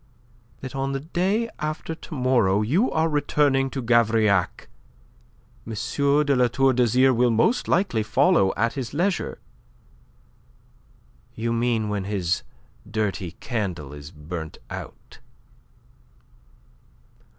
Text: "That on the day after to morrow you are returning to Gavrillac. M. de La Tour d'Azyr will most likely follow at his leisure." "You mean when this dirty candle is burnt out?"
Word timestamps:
"That 0.61 0.75
on 0.75 0.93
the 0.93 0.99
day 0.99 1.47
after 1.59 1.93
to 1.93 2.15
morrow 2.15 2.63
you 2.63 2.89
are 2.89 3.07
returning 3.07 3.69
to 3.69 3.83
Gavrillac. 3.83 4.67
M. 5.67 5.73
de 6.25 6.35
La 6.35 6.47
Tour 6.47 6.73
d'Azyr 6.73 7.13
will 7.13 7.29
most 7.29 7.67
likely 7.67 8.01
follow 8.01 8.51
at 8.57 8.73
his 8.73 8.95
leisure." 8.95 9.37
"You 11.35 11.53
mean 11.53 11.87
when 11.87 12.01
this 12.01 12.41
dirty 12.89 13.33
candle 13.33 13.93
is 13.93 14.09
burnt 14.09 14.57
out?" 14.71 15.19